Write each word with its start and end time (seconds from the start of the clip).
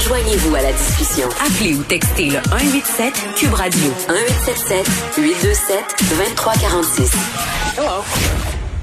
Joignez-vous 0.00 0.54
à 0.54 0.62
la 0.62 0.72
discussion. 0.72 1.28
Appelez 1.40 1.74
ou 1.74 1.82
textez 1.82 2.26
le 2.26 2.38
187 2.50 3.14
Cube 3.36 3.54
Radio 3.54 3.80
1877 4.08 4.86
827 5.18 5.78
2346. 6.10 7.12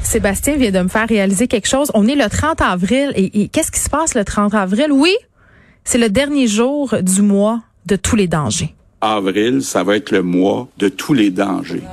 Sébastien 0.02 0.58
vient 0.58 0.72
de 0.72 0.80
me 0.80 0.88
faire 0.88 1.08
réaliser 1.08 1.48
quelque 1.48 1.68
chose. 1.68 1.92
On 1.94 2.08
est 2.08 2.16
le 2.16 2.28
30 2.28 2.62
avril 2.62 3.12
et, 3.16 3.44
et 3.44 3.48
qu'est-ce 3.48 3.72
qui 3.72 3.80
se 3.80 3.90
passe 3.90 4.16
le 4.16 4.26
30 4.26 4.54
avril? 4.54 4.88
Oui, 4.92 5.16
c'est 5.84 5.98
le 5.98 6.10
dernier 6.10 6.48
jour 6.48 6.96
du 7.02 7.22
mois 7.22 7.62
de 7.86 7.96
tous 7.96 8.16
les 8.16 8.28
dangers. 8.28 8.74
Avril, 9.02 9.62
ça 9.62 9.84
va 9.84 9.96
être 9.96 10.12
le 10.12 10.22
mois 10.22 10.68
de 10.78 10.90
tous 10.90 11.14
les 11.14 11.30
dangers. 11.30 11.84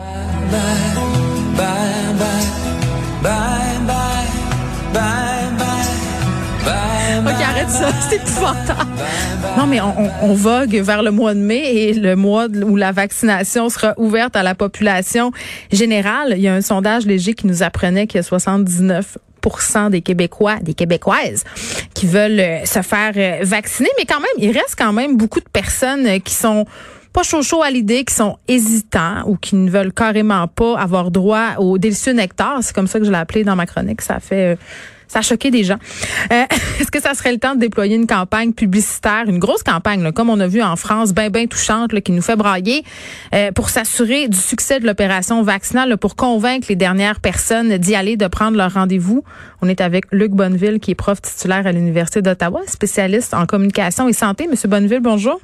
c'est 8.08 8.16
épouvantable. 8.16 8.90
Non, 9.56 9.66
mais 9.66 9.80
on, 9.80 9.94
on, 9.98 10.10
on, 10.22 10.34
vogue 10.34 10.74
vers 10.74 11.02
le 11.02 11.10
mois 11.10 11.34
de 11.34 11.40
mai 11.40 11.74
et 11.74 11.94
le 11.94 12.16
mois 12.16 12.46
où 12.48 12.76
la 12.76 12.92
vaccination 12.92 13.68
sera 13.68 13.94
ouverte 13.98 14.36
à 14.36 14.42
la 14.42 14.54
population 14.54 15.32
générale. 15.70 16.34
Il 16.36 16.42
y 16.42 16.48
a 16.48 16.54
un 16.54 16.62
sondage 16.62 17.04
léger 17.06 17.34
qui 17.34 17.46
nous 17.46 17.62
apprenait 17.62 18.06
qu'il 18.06 18.20
y 18.20 18.24
a 18.24 18.26
79% 18.26 19.90
des 19.90 20.00
Québécois, 20.00 20.56
des 20.62 20.74
Québécoises 20.74 21.44
qui 21.94 22.06
veulent 22.06 22.40
euh, 22.40 22.64
se 22.64 22.80
faire 22.82 23.12
euh, 23.16 23.44
vacciner, 23.44 23.88
mais 23.98 24.06
quand 24.06 24.20
même, 24.20 24.30
il 24.38 24.50
reste 24.50 24.76
quand 24.76 24.92
même 24.92 25.16
beaucoup 25.16 25.40
de 25.40 25.48
personnes 25.52 26.06
euh, 26.06 26.18
qui 26.18 26.34
sont 26.34 26.64
pas 27.12 27.22
chaud 27.22 27.42
chaud 27.42 27.62
à 27.62 27.70
l'idée, 27.70 28.04
qui 28.04 28.14
sont 28.14 28.38
hésitants 28.48 29.24
ou 29.26 29.36
qui 29.36 29.56
ne 29.56 29.70
veulent 29.70 29.92
carrément 29.92 30.46
pas 30.46 30.78
avoir 30.78 31.10
droit 31.10 31.56
au 31.58 31.78
délicieux 31.78 32.12
nectar. 32.12 32.58
C'est 32.62 32.74
comme 32.74 32.86
ça 32.86 32.98
que 32.98 33.04
je 33.04 33.10
l'ai 33.10 33.16
appelé 33.18 33.44
dans 33.44 33.56
ma 33.56 33.66
chronique. 33.66 34.02
Ça 34.02 34.20
fait 34.20 34.58
ça 35.08 35.20
a 35.20 35.22
choqué 35.22 35.50
des 35.50 35.64
gens. 35.64 35.78
Euh, 36.32 36.44
Est-ce 36.80 36.90
que 36.90 37.00
ça 37.00 37.14
serait 37.14 37.32
le 37.32 37.38
temps 37.38 37.54
de 37.54 37.60
déployer 37.60 37.96
une 37.96 38.06
campagne 38.06 38.52
publicitaire, 38.52 39.24
une 39.26 39.38
grosse 39.38 39.62
campagne, 39.62 40.12
comme 40.12 40.30
on 40.30 40.38
a 40.40 40.46
vu 40.46 40.62
en 40.62 40.76
France, 40.76 41.12
bien, 41.12 41.30
bien 41.30 41.46
touchante, 41.46 41.98
qui 42.00 42.12
nous 42.12 42.22
fait 42.22 42.36
brailler, 42.36 42.84
euh, 43.34 43.50
pour 43.52 43.70
s'assurer 43.70 44.28
du 44.28 44.38
succès 44.38 44.80
de 44.80 44.86
l'opération 44.86 45.42
vaccinale, 45.42 45.96
pour 45.96 46.16
convaincre 46.16 46.66
les 46.68 46.76
dernières 46.76 47.20
personnes 47.20 47.78
d'y 47.78 47.94
aller, 47.94 48.16
de 48.16 48.26
prendre 48.26 48.56
leur 48.56 48.74
rendez-vous? 48.74 49.24
On 49.62 49.68
est 49.68 49.80
avec 49.80 50.04
Luc 50.12 50.32
Bonneville, 50.32 50.78
qui 50.78 50.92
est 50.92 50.94
prof 50.94 51.20
titulaire 51.20 51.66
à 51.66 51.72
l'Université 51.72 52.22
d'Ottawa, 52.22 52.60
spécialiste 52.66 53.34
en 53.34 53.46
communication 53.46 54.08
et 54.08 54.12
santé. 54.12 54.46
Monsieur 54.46 54.68
Bonneville, 54.68 55.00
bonjour. 55.00 55.40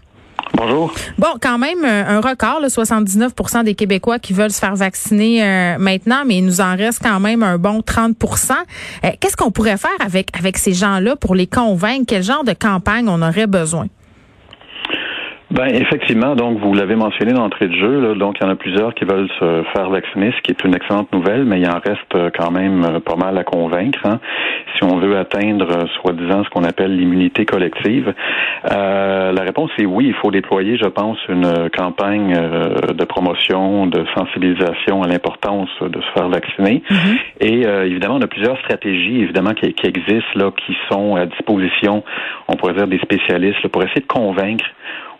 Bonjour. 0.57 0.93
Bon, 1.19 1.29
quand 1.41 1.59
même 1.59 1.85
euh, 1.85 2.19
un 2.19 2.21
record, 2.21 2.61
là, 2.61 2.69
79% 2.69 3.65
des 3.65 3.75
Québécois 3.75 4.19
qui 4.19 4.33
veulent 4.33 4.53
se 4.53 4.61
faire 4.61 4.77
vacciner 4.77 5.43
euh, 5.43 5.79
maintenant, 5.79 6.23
mais 6.25 6.39
il 6.39 6.45
nous 6.47 6.61
en 6.61 6.77
reste 6.77 7.01
quand 7.03 7.19
même 7.19 7.43
un 7.43 7.59
bon 7.59 7.81
30% 7.81 8.53
euh, 9.05 9.11
Qu'est-ce 9.19 9.37
qu'on 9.37 9.51
pourrait 9.51 9.77
faire 9.77 9.91
avec 10.01 10.59
ces 10.59 10.73
gens-là 10.73 11.17
pour 11.17 11.35
les 11.35 11.47
convaincre? 11.47 12.05
Quel 12.07 12.23
genre 12.23 12.45
de 12.45 12.53
campagne 12.53 13.09
on 13.09 13.21
aurait 13.21 13.49
besoin? 13.49 13.87
Ben 15.55 15.69
effectivement, 15.69 16.35
donc 16.35 16.59
vous 16.59 16.75
l'avez 16.75 16.97
mentionné 16.97 17.33
d'entrée 17.33 17.69
de 17.69 17.75
jeu, 17.75 18.01
là, 18.01 18.15
donc 18.15 18.37
il 18.41 18.45
y 18.45 18.47
en 18.47 18.51
a 18.51 18.57
plusieurs 18.57 18.95
qui 18.95 19.05
veulent 19.05 19.29
se 19.39 19.63
faire 19.75 19.89
vacciner, 19.91 20.33
ce 20.37 20.43
qui 20.43 20.51
est 20.51 20.65
une 20.65 20.75
excellente 20.75 21.13
nouvelle, 21.13 21.45
mais 21.45 21.61
il 21.61 21.69
en 21.69 21.79
reste 21.79 22.37
quand 22.37 22.51
même 22.51 23.01
pas 23.01 23.17
mal 23.17 23.39
à 23.39 23.45
convaincre. 23.45 24.01
Hein 24.05 24.21
si 24.77 24.85
on 24.85 24.99
veut 24.99 25.17
atteindre, 25.17 25.67
euh, 25.71 25.87
soi-disant, 26.01 26.45
ce 26.45 26.51
qu'on 26.51 26.65
appelle 26.65 26.97
l'immunité 26.97 27.45
collective? 27.45 28.13
Euh, 28.71 29.33
la 29.33 29.43
réponse 29.43 29.71
est 29.79 29.87
oui. 29.87 30.07
Il 30.09 30.15
faut 30.15 30.31
déployer, 30.31 30.77
je 30.77 30.89
pense, 30.89 31.19
une 31.29 31.71
campagne 31.77 32.35
euh, 32.37 32.93
de 32.93 33.05
promotion, 33.05 33.87
de 33.87 34.05
sensibilisation 34.17 35.03
à 35.03 35.09
l'importance 35.09 35.71
de 35.81 36.01
se 36.01 36.11
faire 36.19 36.29
vacciner. 36.29 36.83
Mm-hmm. 36.91 37.19
Et 37.41 37.61
évidemment, 37.87 38.17
on 38.17 38.23
a 38.23 38.27
plusieurs 38.27 38.59
stratégies, 38.59 39.23
évidemment, 39.23 39.55
qui, 39.55 39.67
existent, 39.67 40.35
là, 40.35 40.51
qui 40.67 40.77
sont 40.91 41.17
à 41.17 41.27
disposition, 41.27 42.03
on 42.49 42.57
pourrait 42.57 42.75
dire, 42.75 42.87
des 42.87 42.99
spécialistes, 42.99 43.67
pour 43.69 43.83
essayer 43.83 44.01
de 44.01 44.07
convaincre 44.07 44.65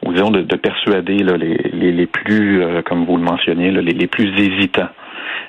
ou 0.03 0.13
disons 0.13 0.31
de, 0.31 0.43
persuader 0.57 1.19
les, 1.19 1.93
les, 1.93 2.07
plus, 2.07 2.63
comme 2.87 3.05
vous 3.05 3.17
le 3.17 3.23
mentionniez, 3.23 3.71
les, 3.71 3.93
les 3.93 4.07
plus 4.07 4.29
hésitants 4.39 4.89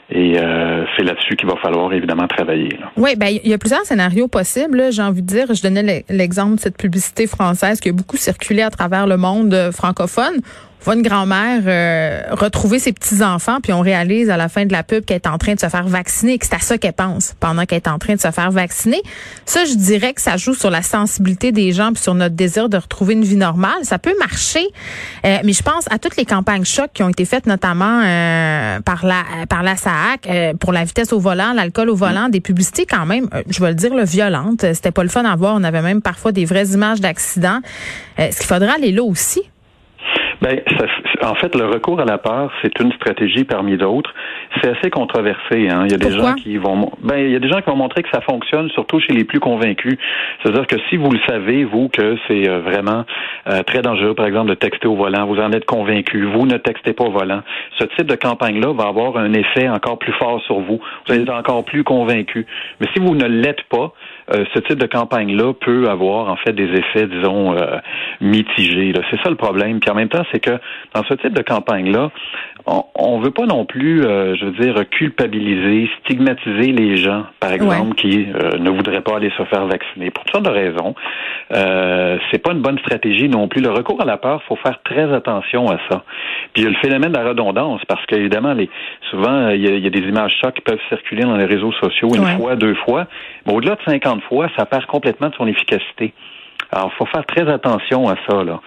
et 0.09 0.37
euh, 0.39 0.85
c'est 0.95 1.03
là-dessus 1.03 1.35
qu'il 1.35 1.49
va 1.49 1.55
falloir 1.57 1.91
évidemment 1.93 2.27
travailler. 2.27 2.69
Oui, 2.95 3.15
ben 3.17 3.27
il 3.27 3.49
y 3.49 3.53
a 3.53 3.57
plusieurs 3.57 3.83
scénarios 3.85 4.27
possibles. 4.27 4.91
J'ai 4.91 5.01
envie 5.01 5.23
de 5.23 5.27
dire, 5.27 5.47
je 5.53 5.61
donnais 5.61 6.05
l'exemple 6.09 6.55
de 6.55 6.59
cette 6.59 6.77
publicité 6.77 7.25
française 7.25 7.79
qui 7.79 7.89
a 7.89 7.91
beaucoup 7.91 8.17
circulé 8.17 8.61
à 8.61 8.69
travers 8.69 9.07
le 9.07 9.17
monde 9.17 9.53
euh, 9.53 9.71
francophone 9.71 10.41
voit 10.85 10.95
une 10.95 11.01
grand-mère 11.01 11.63
euh, 11.65 12.21
retrouver 12.35 12.77
ses 12.77 12.93
petits-enfants, 12.93 13.57
puis 13.61 13.73
on 13.73 13.81
réalise 13.81 14.29
à 14.29 14.37
la 14.37 14.49
fin 14.49 14.65
de 14.65 14.71
la 14.71 14.83
pub 14.83 15.03
qu'elle 15.03 15.17
est 15.17 15.27
en 15.27 15.39
train 15.39 15.55
de 15.55 15.59
se 15.59 15.67
faire 15.67 15.87
vacciner, 15.87 16.37
que 16.37 16.45
c'est 16.45 16.55
à 16.55 16.59
ça 16.59 16.77
qu'elle 16.77 16.93
pense 16.93 17.33
pendant 17.39 17.65
qu'elle 17.65 17.77
est 17.77 17.87
en 17.87 17.97
train 17.97 18.13
de 18.13 18.21
se 18.21 18.29
faire 18.29 18.51
vacciner. 18.51 19.01
Ça, 19.45 19.65
je 19.65 19.73
dirais 19.73 20.13
que 20.13 20.21
ça 20.21 20.37
joue 20.37 20.53
sur 20.53 20.69
la 20.69 20.83
sensibilité 20.83 21.51
des 21.51 21.71
gens, 21.71 21.91
puis 21.91 22.01
sur 22.01 22.13
notre 22.13 22.35
désir 22.35 22.69
de 22.69 22.77
retrouver 22.77 23.15
une 23.15 23.23
vie 23.23 23.35
normale. 23.35 23.83
Ça 23.83 23.97
peut 23.97 24.13
marcher, 24.19 24.65
euh, 25.25 25.37
mais 25.43 25.53
je 25.53 25.63
pense 25.63 25.91
à 25.91 25.97
toutes 25.97 26.17
les 26.17 26.25
campagnes 26.25 26.65
choc 26.65 26.91
qui 26.93 27.01
ont 27.01 27.09
été 27.09 27.25
faites 27.25 27.47
notamment 27.47 28.01
euh, 28.03 28.79
par 28.81 29.05
la 29.05 29.23
par 29.49 29.63
la 29.63 29.75
SAAC 29.75 30.57
pour 30.59 30.71
la 30.71 30.83
vitesse 30.83 31.13
au 31.13 31.19
volant, 31.19 31.53
l'alcool 31.53 31.89
au 31.89 31.95
volant, 31.95 32.29
des 32.29 32.41
publicités 32.41 32.85
quand 32.85 33.05
même, 33.05 33.27
je 33.49 33.59
vais 33.59 33.69
le 33.69 33.75
dire, 33.75 33.93
le 33.93 34.03
violentes. 34.03 34.61
C'était 34.73 34.91
pas 34.91 35.03
le 35.03 35.09
fun 35.09 35.25
à 35.25 35.35
voir. 35.35 35.55
On 35.55 35.63
avait 35.63 35.81
même 35.81 36.01
parfois 36.01 36.31
des 36.31 36.45
vraies 36.45 36.67
images 36.67 37.01
d'accidents. 37.01 37.59
Est-ce 38.17 38.37
qu'il 38.37 38.47
faudra 38.47 38.73
aller 38.73 38.91
là 38.91 39.03
aussi? 39.03 39.41
Ben, 40.41 40.61
ça, 40.77 41.29
en 41.29 41.35
fait, 41.35 41.55
le 41.55 41.65
recours 41.65 41.99
à 41.99 42.05
la 42.05 42.17
peur, 42.17 42.51
c'est 42.61 42.79
une 42.79 42.91
stratégie 42.93 43.43
parmi 43.43 43.77
d'autres. 43.77 44.13
C'est 44.61 44.77
assez 44.77 44.89
controversé. 44.89 45.69
Hein. 45.69 45.83
Il 45.85 45.91
y 45.91 45.95
a 45.95 45.97
des 45.97 46.11
gens 46.11 46.33
qui 46.33 46.57
vont, 46.57 46.91
ben, 47.01 47.17
il 47.17 47.31
y 47.31 47.35
a 47.35 47.39
des 47.39 47.49
gens 47.49 47.61
qui 47.61 47.69
vont 47.69 47.75
montrer 47.75 48.03
que 48.03 48.09
ça 48.11 48.21
fonctionne, 48.21 48.69
surtout 48.71 48.99
chez 48.99 49.13
les 49.13 49.23
plus 49.23 49.39
convaincus. 49.39 49.97
C'est-à-dire 50.41 50.67
que 50.67 50.75
si 50.89 50.97
vous 50.97 51.11
le 51.11 51.19
savez, 51.27 51.63
vous, 51.63 51.89
que 51.89 52.17
c'est 52.27 52.49
euh, 52.49 52.59
vraiment 52.59 53.05
euh, 53.47 53.63
très 53.63 53.81
dangereux, 53.81 54.13
par 54.13 54.25
exemple, 54.25 54.49
de 54.49 54.55
texter 54.55 54.87
au 54.87 54.95
volant, 54.95 55.25
vous 55.25 55.39
en 55.39 55.51
êtes 55.51 55.65
convaincu, 55.65 56.25
vous 56.25 56.45
ne 56.45 56.57
textez 56.57 56.93
pas 56.93 57.05
au 57.05 57.11
volant. 57.11 57.41
Ce 57.79 57.85
type 57.95 58.07
de 58.07 58.15
campagne-là 58.15 58.73
va 58.73 58.87
avoir 58.87 59.17
un 59.17 59.33
effet 59.33 59.69
encore 59.69 59.99
plus 59.99 60.13
fort 60.13 60.41
sur 60.41 60.59
vous. 60.59 60.79
Vous 61.05 61.13
allez 61.13 61.23
être 61.23 61.33
encore 61.33 61.63
plus 61.65 61.83
convaincu. 61.83 62.45
Mais 62.79 62.87
si 62.93 62.99
vous 62.99 63.15
ne 63.15 63.25
l'êtes 63.25 63.63
pas, 63.69 63.93
euh, 64.33 64.43
ce 64.55 64.59
type 64.59 64.79
de 64.79 64.87
campagne-là 64.87 65.53
peut 65.53 65.87
avoir 65.87 66.29
en 66.29 66.35
fait 66.35 66.53
des 66.53 66.63
effets, 66.63 67.05
disons, 67.05 67.55
euh, 67.55 67.77
mitigés. 68.21 68.93
C'est 69.11 69.21
ça 69.21 69.29
le 69.29 69.35
problème. 69.35 69.79
Puis 69.79 69.89
en 69.89 69.95
même 69.95 70.09
temps, 70.09 70.23
c'est 70.31 70.39
que 70.39 70.57
dans 70.93 71.03
ce 71.03 71.13
type 71.15 71.33
de 71.33 71.41
campagne-là, 71.41 72.11
on 72.65 73.19
ne 73.19 73.23
veut 73.23 73.31
pas 73.31 73.45
non 73.45 73.65
plus, 73.65 74.03
euh, 74.03 74.35
je 74.35 74.45
veux 74.45 74.51
dire, 74.51 74.89
culpabiliser, 74.89 75.89
stigmatiser 75.99 76.71
les 76.71 76.97
gens, 76.97 77.25
par 77.39 77.51
exemple, 77.53 77.95
qui 77.95 78.25
ne 78.25 78.69
voudraient 78.69 79.01
pas 79.01 79.17
aller 79.17 79.31
se 79.37 79.43
faire 79.43 79.65
vacciner. 79.67 80.09
Pour 80.11 80.23
toutes 80.23 80.35
sortes 80.35 80.45
de 80.45 80.51
raisons. 80.51 80.95
Euh, 81.53 82.17
c'est 82.31 82.39
pas 82.39 82.53
une 82.53 82.61
bonne 82.61 82.79
stratégie 82.79 83.29
non 83.29 83.47
plus. 83.47 83.61
Le 83.61 83.69
recours 83.69 84.01
à 84.01 84.05
la 84.05 84.17
peur, 84.17 84.41
faut 84.43 84.55
faire 84.55 84.79
très 84.83 85.13
attention 85.13 85.69
à 85.69 85.77
ça. 85.89 86.03
Puis 86.53 86.63
il 86.63 86.63
y 86.63 86.67
a 86.67 86.69
le 86.69 86.77
phénomène 86.77 87.11
de 87.11 87.17
la 87.17 87.25
redondance, 87.25 87.81
parce 87.87 88.03
qu'évidemment, 88.07 88.53
les, 88.53 88.69
souvent, 89.11 89.49
il 89.49 89.61
y, 89.61 89.87
a, 89.87 89.89
des 89.89 90.07
images 90.07 90.33
chocs 90.41 90.55
qui 90.55 90.61
peuvent 90.61 90.79
circuler 90.89 91.23
dans 91.23 91.37
les 91.37 91.45
réseaux 91.45 91.71
sociaux 91.73 92.09
une 92.15 92.25
fois, 92.37 92.55
deux 92.55 92.75
fois. 92.75 93.05
Mais 93.45 93.53
au-delà 93.53 93.75
de 93.75 93.81
50 93.85 94.23
fois, 94.23 94.49
ça 94.57 94.65
perd 94.65 94.85
complètement 94.85 95.29
de 95.29 95.35
son 95.35 95.47
efficacité. 95.47 96.13
Alors, 96.71 96.91
il 96.93 96.97
faut 96.97 97.05
faire 97.05 97.25
très 97.25 97.49
attention 97.49 98.07
à 98.09 98.15
ça. 98.27 98.43
Là. 98.43 98.59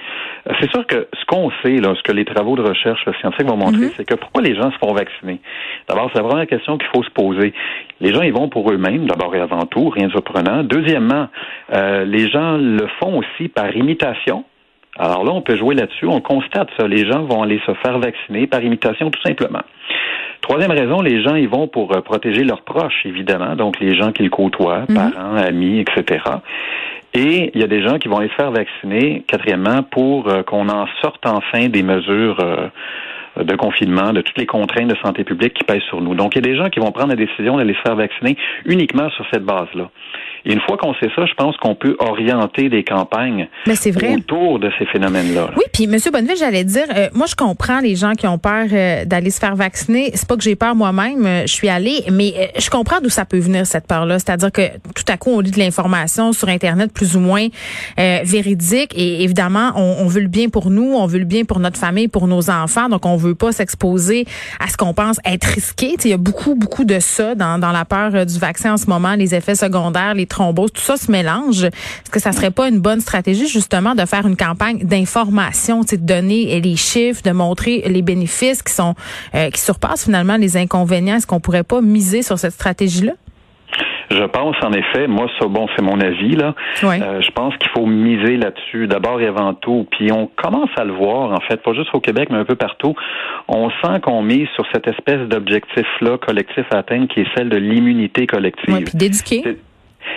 C'est 0.61 0.71
sûr 0.71 0.87
que 0.87 1.09
ce 1.13 1.25
qu'on 1.27 1.51
sait, 1.63 1.77
là, 1.77 1.95
ce 1.97 2.03
que 2.03 2.13
les 2.13 2.25
travaux 2.25 2.57
de 2.57 2.63
recherche 2.63 3.05
scientifiques 3.21 3.49
vont 3.49 3.57
montrer, 3.57 3.87
mhm. 3.87 3.93
c'est 3.97 4.05
que 4.05 4.15
pourquoi 4.15 4.43
les 4.43 4.55
gens 4.55 4.71
se 4.71 4.79
font 4.79 4.93
vacciner? 4.93 5.41
D'abord, 5.89 6.11
c'est 6.13 6.21
la 6.21 6.29
première 6.29 6.47
question 6.47 6.79
qu'il 6.79 6.89
faut 6.95 7.03
se 7.03 7.11
poser. 7.11 7.53
Les 8.01 8.13
gens, 8.13 8.23
ils 8.23 8.33
vont 8.33 8.49
pour 8.49 8.71
eux-mêmes, 8.71 9.07
d'abord 9.07 9.35
et 9.35 9.41
avant 9.41 9.67
tout, 9.67 9.89
rien 9.89 10.07
de 10.07 10.13
surprenant. 10.13 10.63
Deuxièmement, 10.63 11.29
euh, 11.73 12.05
les 12.05 12.31
gens 12.31 12.57
le 12.57 12.87
font 13.01 13.19
aussi 13.19 13.49
par 13.49 13.75
imitation. 13.77 14.45
Alors 14.99 15.25
là, 15.25 15.33
on 15.33 15.43
peut 15.43 15.57
jouer 15.57 15.75
là-dessus. 15.75 16.07
On 16.07 16.21
constate 16.21 16.69
ça. 16.79 16.89
Les 16.89 17.07
gens 17.07 17.23
vont 17.23 17.43
aller 17.43 17.61
se 17.67 17.73
faire 17.75 17.99
vacciner 17.99 18.47
par 18.47 18.63
imitation, 18.63 19.11
tout 19.11 19.23
simplement. 19.23 19.63
Troisième 20.41 20.71
raison, 20.71 21.03
les 21.03 21.23
gens 21.23 21.35
ils 21.35 21.49
vont 21.49 21.69
pour 21.69 21.95
euh, 21.95 22.01
protéger 22.01 22.45
leurs 22.45 22.63
proches, 22.63 23.05
évidemment, 23.05 23.55
donc 23.57 23.81
les 23.81 23.95
gens 23.95 24.13
qu'ils 24.13 24.31
côtoient, 24.31 24.85
mhm. 24.89 24.95
parents, 24.95 25.37
amis, 25.37 25.81
etc. 25.81 26.23
Et 27.19 27.51
il 27.53 27.61
y 27.61 27.65
a 27.65 27.67
des 27.67 27.83
gens 27.83 27.99
qui 27.99 28.07
vont 28.07 28.21
les 28.21 28.29
faire 28.29 28.53
vacciner, 28.53 29.25
quatrièmement, 29.27 29.83
pour 29.83 30.29
euh, 30.29 30.45
qu'on 30.45 30.69
en 30.69 30.87
sorte 31.03 31.27
enfin 31.27 31.69
des 31.69 31.83
mesures 31.83 32.39
euh, 32.39 32.69
de 33.43 33.57
confinement, 33.57 34.13
de 34.13 34.21
toutes 34.21 34.39
les 34.39 34.47
contraintes 34.47 34.87
de 34.87 34.97
santé 35.03 35.25
publique 35.25 35.55
qui 35.55 35.65
pèsent 35.65 35.83
sur 35.89 36.01
nous. 36.01 36.15
Donc, 36.15 36.37
il 36.37 36.47
y 36.47 36.49
a 36.49 36.53
des 36.53 36.57
gens 36.57 36.71
qui 36.71 36.79
vont 36.79 36.93
prendre 36.93 37.09
la 37.09 37.17
décision 37.17 37.57
d'aller 37.57 37.75
se 37.75 37.81
faire 37.81 37.97
vacciner 37.97 38.37
uniquement 38.67 39.11
sur 39.11 39.27
cette 39.33 39.43
base-là. 39.43 39.91
Et 40.45 40.53
une 40.53 40.61
fois 40.61 40.77
qu'on 40.77 40.95
sait 40.95 41.11
ça, 41.15 41.27
je 41.27 41.35
pense 41.35 41.57
qu'on 41.57 41.75
peut 41.75 41.97
orienter 41.99 42.69
des 42.69 42.85
campagnes 42.85 43.49
autour 44.15 44.59
de 44.59 44.71
ces 44.79 44.87
phénomènes-là. 44.87 45.51
Oui, 45.57 45.65
puis 45.73 45.85
M. 45.85 45.97
Bonneville, 46.13 46.37
j'allais 46.39 46.65
dire, 46.65 46.87
euh, 46.95 47.09
moi 47.15 47.27
je 47.27 47.35
comprends 47.35 47.81
les 47.81 47.97
gens 47.97 48.13
qui 48.13 48.27
ont 48.27 48.39
peur 48.39 48.67
euh, 48.73 49.05
d'aller 49.05 49.31
se 49.31 49.41
faire 49.41 49.57
vacciner. 49.57 50.11
C'est 50.15 50.29
pas 50.29 50.37
que 50.37 50.43
j'ai 50.43 50.57
peur 50.57 50.75
moi-même, 50.75 51.27
euh, 51.27 51.43
je 51.43 51.53
suis 51.53 51.69
allée, 51.69 52.05
mais 52.13 52.53
je 52.59 52.71
comprends 52.71 53.01
d'où 53.01 53.11
ça 53.11 53.25
peut 53.25 53.39
venir 53.39 53.67
cette 53.67 53.87
peur-là. 53.87 54.19
C'est-à-dire 54.19 54.53
que 54.53 54.63
tout 54.95 55.05
à 55.09 55.17
coup 55.17 55.31
on 55.31 55.41
lit 55.41 55.51
de 55.51 55.59
l'information 55.59 56.33
sur 56.33 56.49
Internet 56.49 56.93
plus 56.93 57.17
ou 57.17 57.21
moins 57.21 57.49
véridique, 57.97 58.93
et 58.97 59.23
évidemment 59.23 59.73
on, 59.77 59.97
on, 60.01 60.07
veut 60.07 60.21
le 60.21 60.29
bien 60.29 60.49
pour 60.49 60.71
nous, 60.71 60.95
on 60.95 61.07
veut 61.07 61.19
le 61.19 61.25
bien 61.25 61.45
pour 61.45 61.61
notre 61.61 61.79
famille, 61.79 62.09
pour 62.09 62.27
nos 62.27 62.51
enfants, 62.51 62.89
donc 62.89 63.07
on 63.07 63.17
veut 63.17 63.35
pas 63.35 63.53
s'exposer 63.53 64.25
à 64.61 64.69
ce 64.69 64.77
qu'on 64.77 64.95
pense 64.95 65.19
être 65.25 65.45
risqué. 65.45 65.97
Il 66.05 66.11
y 66.11 66.15
a 66.15 66.17
beaucoup 66.17 66.55
beaucoup 66.55 66.85
de 66.85 67.01
ça 67.01 67.35
dans, 67.35 67.59
dans 67.59 67.73
la 67.73 67.85
peur 67.85 68.25
du 68.25 68.39
vaccin 68.39 68.75
en 68.75 68.77
ce 68.77 68.87
moment, 68.87 69.15
les 69.15 69.35
effets 69.35 69.55
secondaires, 69.55 70.15
les 70.15 70.27
thromboses, 70.29 70.73
tout 70.73 70.83
ça 70.83 70.97
se 70.97 71.11
mélange. 71.11 71.65
Est-ce 71.65 72.11
que 72.11 72.21
ça 72.21 72.33
serait 72.33 72.51
pas 72.51 72.69
une 72.69 72.81
bonne 72.81 73.01
stratégie 73.01 73.49
justement 73.49 73.95
de 73.95 74.05
faire 74.05 74.27
une 74.27 74.37
campagne 74.37 74.79
d'information, 74.85 75.81
de 75.81 75.97
donner 75.97 76.61
les 76.61 76.77
chiffres, 76.77 77.23
de 77.23 77.31
montrer 77.33 77.83
les 77.87 78.03
bénéfices 78.03 78.63
qui 78.63 78.73
sont 78.73 78.95
euh, 79.35 79.51
qui 79.51 79.61
surpassent 79.61 80.05
finalement 80.05 80.37
les 80.37 80.57
inconvénients? 80.57 81.17
Est-ce 81.17 81.27
qu'on 81.27 81.41
pourrait 81.41 81.65
pas 81.65 81.81
miser 81.81 82.23
sur 82.23 82.39
cette 82.39 82.53
stratégie-là? 82.53 83.13
Je 84.11 84.25
pense 84.25 84.57
en 84.63 84.73
effet, 84.73 85.07
moi 85.07 85.27
ça 85.39 85.47
bon 85.47 85.67
c'est 85.77 85.83
mon 85.83 86.01
avis 86.01 86.35
là. 86.35 86.55
Euh, 86.83 87.21
je 87.21 87.31
pense 87.33 87.55
qu'il 87.59 87.71
faut 87.71 87.85
miser 87.85 88.37
là-dessus 88.39 88.87
d'abord 88.87 89.21
et 89.21 89.27
avant 89.27 89.53
tout. 89.53 89.87
Puis 89.91 90.11
on 90.13 90.27
commence 90.27 90.71
à 90.77 90.85
le 90.85 90.93
voir 90.93 91.33
en 91.33 91.41
fait, 91.41 91.59
pas 91.63 91.75
juste 91.75 91.91
au 91.93 92.01
Québec 92.01 92.29
mais 92.31 92.39
un 92.39 92.45
peu 92.45 92.57
partout. 92.57 92.95
On 93.49 93.69
sent 93.69 94.01
qu'on 94.03 94.23
mise 94.23 94.49
sur 94.55 94.65
cette 94.73 94.89
espèce 94.89 95.29
d'objectif 95.29 95.87
là 96.01 96.17
collectif 96.17 96.65
à 96.71 96.79
atteindre 96.79 97.07
qui 97.09 97.21
est 97.21 97.27
celle 97.37 97.51
de 97.51 97.59
l'immunité 97.59 98.27
collective. 98.27 98.75
Oui, 98.75 98.85
puis 98.85 98.97
d'éduquer. 98.97 99.59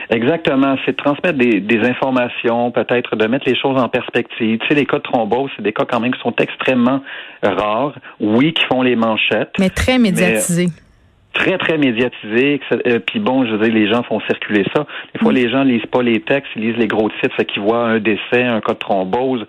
Exactement, 0.10 0.76
c'est 0.86 0.92
de 0.92 0.98
transmettre 0.98 1.38
des, 1.38 1.60
des 1.60 1.80
informations, 1.88 2.72
peut-être 2.72 3.16
de 3.16 3.28
mettre 3.28 3.48
les 3.48 3.56
choses 3.56 3.80
en 3.80 3.90
perspective. 3.90 4.60
Tu 4.60 4.68
sais, 4.68 4.76
les 4.76 4.86
cas 4.86 4.98
de 4.98 5.04
thrombose, 5.04 5.50
c'est 5.56 5.64
des 5.64 5.74
cas 5.74 5.86
quand 5.86 6.00
même 6.00 6.14
qui 6.14 6.22
sont 6.22 6.36
extrêmement 6.38 7.02
rares, 7.42 7.96
oui, 8.20 8.54
qui 8.54 8.64
font 8.66 8.82
les 8.82 8.96
manchettes. 8.96 9.54
Mais 9.60 9.70
très 9.70 9.98
médiatisés 9.98 10.68
très, 11.34 11.58
très 11.58 11.78
médiatisé. 11.78 12.60
Euh, 12.88 13.00
puis 13.00 13.20
bon, 13.20 13.46
je 13.46 13.52
veux 13.52 13.66
dire, 13.66 13.74
les 13.74 13.90
gens 13.90 14.04
font 14.04 14.20
circuler 14.22 14.66
ça. 14.76 14.86
Des 15.14 15.20
fois, 15.20 15.32
mm. 15.32 15.36
les 15.36 15.50
gens 15.50 15.64
lisent 15.64 15.86
pas 15.92 16.02
les 16.02 16.22
textes, 16.22 16.52
ils 16.56 16.64
lisent 16.64 16.78
les 16.78 16.88
gros 16.88 17.10
titres, 17.22 17.36
fait 17.36 17.46
qu'ils 17.46 17.62
voient 17.62 17.86
un 17.86 18.00
décès, 18.00 18.44
un 18.44 18.62
cas 18.62 18.74
de 18.74 18.80
thrombose 18.80 19.46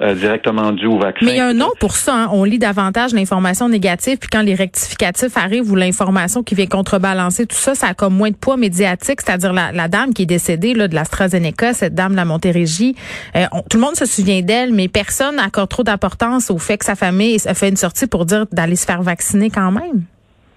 euh, 0.00 0.14
directement 0.14 0.72
dû 0.72 0.86
au 0.86 0.98
vaccin. 0.98 1.24
Mais 1.26 1.32
il 1.32 1.38
y 1.38 1.40
a 1.40 1.48
un 1.48 1.54
nom 1.54 1.70
pour 1.78 1.92
ça. 1.92 2.14
Hein. 2.14 2.28
On 2.32 2.44
lit 2.44 2.58
davantage 2.58 3.12
l'information 3.12 3.68
négative, 3.68 4.18
puis 4.18 4.28
quand 4.30 4.42
les 4.42 4.54
rectificatifs 4.54 5.36
arrivent 5.36 5.70
ou 5.70 5.76
l'information 5.76 6.42
qui 6.42 6.54
vient 6.54 6.66
contrebalancer 6.66 7.46
tout 7.46 7.56
ça, 7.56 7.74
ça 7.74 7.88
a 7.88 7.94
comme 7.94 8.14
moins 8.14 8.30
de 8.30 8.36
poids 8.36 8.56
médiatique. 8.56 9.20
C'est-à-dire 9.20 9.52
la, 9.52 9.72
la, 9.72 9.88
dame 9.88 10.14
qui 10.14 10.22
est 10.22 10.26
décédée 10.26 10.74
là, 10.74 10.88
de 10.88 10.94
l'AstraZeneca, 10.94 11.72
cette 11.72 11.94
dame 11.94 12.12
de 12.12 12.16
la 12.16 12.24
Montérégie. 12.24 12.94
Euh, 13.36 13.44
tout 13.70 13.76
le 13.76 13.82
monde 13.82 13.96
se 13.96 14.06
souvient 14.06 14.40
d'elle, 14.42 14.72
mais 14.72 14.88
personne 14.88 15.36
n'accorde 15.36 15.68
trop 15.68 15.82
d'importance 15.82 16.50
au 16.50 16.58
fait 16.58 16.78
que 16.78 16.84
sa 16.84 16.94
famille 16.94 17.36
a 17.46 17.54
fait 17.54 17.68
une 17.68 17.76
sortie 17.76 18.06
pour 18.06 18.24
dire 18.24 18.46
d'aller 18.52 18.76
se 18.76 18.86
faire 18.86 19.02
vacciner 19.02 19.50
quand 19.50 19.70
même. 19.70 20.04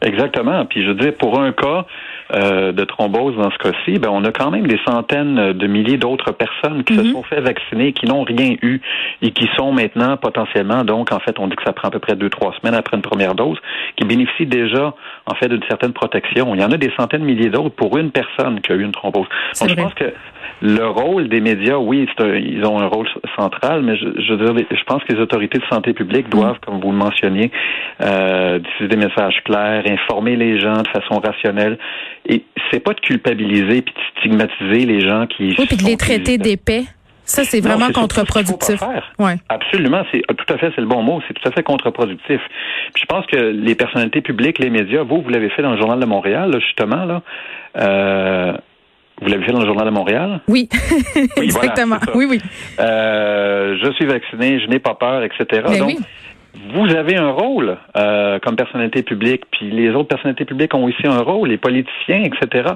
Exactement. 0.02 0.66
Puis 0.66 0.84
je 0.84 0.90
veux 0.90 0.96
dire, 0.96 1.14
pour 1.16 1.40
un 1.40 1.52
cas 1.52 1.86
euh, 2.32 2.72
de 2.72 2.84
thrombose 2.86 3.36
dans 3.38 3.52
ce 3.52 3.58
cas-ci, 3.58 4.00
ben 4.00 4.10
on 4.12 4.24
a 4.24 4.32
quand 4.32 4.52
même 4.52 4.68
des 4.68 4.80
centaines 4.88 5.54
de 5.54 5.68
milliers 5.68 5.98
d'autres 5.98 6.32
personnes 6.32 6.84
qui 6.84 6.96
se 6.96 7.02
mhm. 7.02 7.14
sont 7.14 7.24
fait 7.24 7.42
vacciner, 7.42 7.94
qui 7.94 8.06
n'ont 8.06 8.24
rien 8.24 8.56
eu 8.62 8.82
et 9.22 9.32
qui 9.32 9.50
sont 9.56 9.72
maintenant 9.72 10.18
potentiellement, 10.18 10.84
donc 10.84 11.12
en 11.12 11.20
fait, 11.20 11.40
on 11.40 11.48
dit 11.48 11.56
que 11.56 11.64
ça 11.64 11.74
prend 11.74 11.88
à 11.88 11.92
peu 11.92 12.00
près 12.00 12.16
deux 12.16 12.30
trois 12.30 12.54
semaines 12.60 12.76
après 12.76 12.98
une 12.98 13.04
première 13.04 13.36
dose, 13.36 13.58
qui 13.96 14.06
bénéficient 14.06 14.46
déjà 14.46 14.94
en 15.26 15.36
fait 15.36 15.48
d'une 15.48 15.64
certaine 15.68 15.94
protection. 15.94 16.54
Il 16.56 16.62
y 16.62 16.64
en 16.64 16.72
a 16.72 16.78
des 16.78 16.92
centaines 16.98 17.22
de 17.22 17.26
milliers 17.26 17.50
d'autres 17.50 17.76
pour 17.76 17.98
une 17.98 18.12
personne 18.12 18.62
qui 18.62 18.72
a 18.72 18.76
eu 18.76 18.84
une 18.84 18.92
thrombose. 18.92 19.28
Donc 19.60 19.70
je 19.70 19.76
pense 19.76 19.94
que 19.94 20.14
le 20.62 20.88
rôle 20.88 21.30
des 21.30 21.40
médias, 21.40 21.78
oui, 21.78 22.08
ils 22.20 22.66
ont 22.66 22.80
un 22.80 22.88
rôle 22.88 23.08
central, 23.38 23.82
mais 23.82 23.96
je, 23.96 24.06
je, 24.18 24.34
je 24.76 24.84
pense 24.84 25.04
que 25.04 25.14
les 25.14 25.22
autorités 25.22 25.58
de 25.58 25.66
santé 25.72 25.94
publique 25.94 26.28
mm. 26.28 26.32
doivent, 26.32 26.60
comme 26.66 26.82
vous 26.82 26.92
le 26.92 26.98
mentionniez, 26.98 27.52
euh, 28.02 28.60
diffuser 28.60 28.90
des 28.90 28.98
messages 28.98 29.42
clairs, 29.46 29.84
informer 29.88 30.36
les 30.36 30.60
gens 30.60 30.82
de 30.82 30.88
façon 30.90 31.20
rationnelle. 31.20 31.78
Et 32.26 32.44
c'est 32.72 32.80
pas 32.80 32.94
de 32.94 33.00
culpabiliser 33.00 33.82
puis 33.82 33.94
de 33.94 34.20
stigmatiser 34.20 34.86
les 34.86 35.02
gens 35.02 35.28
qui. 35.28 35.56
Oui, 35.58 35.66
puis 35.68 35.78
de 35.78 35.84
les 35.84 35.98
traiter 35.98 36.38
d'épais. 36.38 36.84
Ça, 37.30 37.44
c'est 37.44 37.62
vraiment 37.62 37.92
contre-productif. 37.92 38.82
Ouais. 39.20 39.36
Absolument, 39.50 40.04
c'est 40.12 40.24
tout 40.26 40.52
à 40.54 40.58
fait, 40.58 40.72
c'est 40.74 40.82
le 40.82 40.88
bon 40.88 41.04
mot, 41.04 41.22
c'est 41.28 41.36
tout 41.36 41.48
à 41.48 41.52
fait 41.52 41.62
contre-productif. 41.62 42.42
je 42.98 43.06
pense 43.06 43.24
que 43.28 43.38
les 43.38 43.76
personnalités 43.76 44.22
publiques, 44.22 44.58
les 44.58 44.72
médias, 44.72 45.04
vous, 45.04 45.22
vous 45.22 45.30
l'avez 45.30 45.50
fait 45.50 45.62
dans 45.62 45.74
le 45.74 45.78
Journal 45.78 46.00
de 46.00 46.06
Montréal, 46.06 46.52
justement, 46.60 47.06
là. 47.06 47.22
Euh, 47.78 48.54
vous 49.22 49.28
l'avez 49.30 49.46
fait 49.46 49.52
dans 49.52 49.60
le 49.60 49.68
Journal 49.68 49.86
de 49.86 49.92
Montréal? 49.92 50.40
Oui, 50.48 50.70
exactement. 51.38 51.98
oui, 52.16 52.26
oui. 52.28 52.40
Euh, 52.80 53.78
je 53.84 53.92
suis 53.92 54.06
vacciné, 54.06 54.60
je 54.60 54.68
n'ai 54.68 54.80
pas 54.80 54.96
peur, 54.96 55.24
etc. 55.24 55.62
Ben 55.68 55.84
oui 55.84 56.00
vous 56.74 56.96
avez 56.96 57.16
un 57.16 57.30
rôle 57.30 57.78
euh, 57.96 58.40
comme 58.40 58.56
personnalité 58.56 59.04
publique, 59.04 59.44
puis 59.52 59.70
les 59.70 59.90
autres 59.92 60.08
personnalités 60.08 60.46
publiques 60.46 60.74
ont 60.74 60.84
aussi 60.84 61.06
un 61.06 61.20
rôle, 61.20 61.50
les 61.50 61.58
politiciens, 61.58 62.24
etc. 62.24 62.74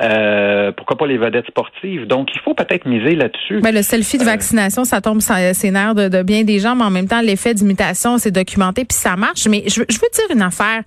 Euh, 0.00 0.72
pourquoi 0.72 0.96
pas 0.96 1.06
les 1.06 1.18
vedettes 1.18 1.46
sportives? 1.48 2.06
Donc, 2.06 2.28
il 2.34 2.40
faut 2.40 2.54
peut-être 2.54 2.86
miser 2.86 3.16
là-dessus. 3.16 3.60
Mais 3.62 3.72
le 3.72 3.82
selfie 3.82 4.18
de 4.18 4.22
euh, 4.22 4.26
vaccination, 4.26 4.84
ça 4.84 5.00
tombe 5.00 5.20
c'est 5.20 5.70
nerfs 5.70 5.94
de, 5.94 6.08
de, 6.08 6.22
bien 6.22 6.44
des 6.44 6.60
gens, 6.60 6.76
mais 6.76 6.84
en 6.84 6.90
même 6.90 7.08
temps, 7.08 7.20
l'effet 7.20 7.54
d'imitation, 7.54 8.18
c'est 8.18 8.30
documenté, 8.30 8.84
puis 8.84 8.96
ça 8.96 9.16
marche. 9.16 9.46
Mais 9.48 9.64
je, 9.66 9.82
je 9.88 9.98
veux 9.98 10.08
dire 10.12 10.34
une 10.34 10.42
affaire, 10.42 10.82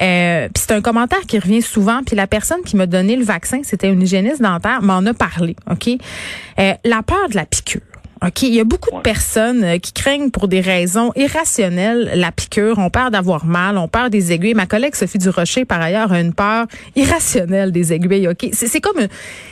euh, 0.00 0.48
puis 0.52 0.62
c'est 0.66 0.72
un 0.72 0.82
commentaire 0.82 1.20
qui 1.26 1.38
revient 1.38 1.62
souvent, 1.62 2.00
puis 2.06 2.14
la 2.14 2.26
personne 2.26 2.60
qui 2.64 2.76
m'a 2.76 2.86
donné 2.86 3.16
le 3.16 3.24
vaccin, 3.24 3.60
c'était 3.62 3.88
une 3.88 4.02
hygiéniste 4.02 4.42
dentaire, 4.42 4.82
m'en 4.82 5.04
a 5.06 5.14
parlé, 5.14 5.56
OK? 5.70 5.88
Euh, 5.88 6.72
la 6.84 7.02
peur 7.02 7.28
de 7.30 7.36
la 7.36 7.46
piqûre. 7.46 7.80
OK, 8.26 8.42
il 8.42 8.54
y 8.54 8.60
a 8.60 8.64
beaucoup 8.64 8.94
de 8.94 9.00
personnes 9.00 9.64
euh, 9.64 9.78
qui 9.78 9.92
craignent 9.92 10.30
pour 10.30 10.46
des 10.46 10.60
raisons 10.60 11.10
irrationnelles 11.16 12.10
la 12.14 12.30
piqûre, 12.30 12.78
ont 12.78 12.90
peur 12.90 13.10
d'avoir 13.10 13.46
mal, 13.46 13.78
ont 13.78 13.88
peur 13.88 14.10
des 14.10 14.32
aiguilles. 14.32 14.52
Ma 14.52 14.66
collègue 14.66 14.94
Sophie 14.94 15.16
Durocher 15.16 15.64
par 15.64 15.80
ailleurs 15.80 16.12
a 16.12 16.20
une 16.20 16.34
peur 16.34 16.66
irrationnelle 16.96 17.72
des 17.72 17.94
aiguilles. 17.94 18.28
OK, 18.28 18.48
c'est 18.52 18.80
comme 18.80 19.06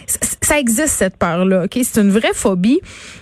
ça 0.06 0.58
existe 0.58 0.94
cette 0.94 1.16
peur 1.16 1.46
là. 1.46 1.64
OK, 1.64 1.78
c'est 1.82 2.00
une 2.00 2.10
vraie 2.10 2.34
phobie. 2.34 2.80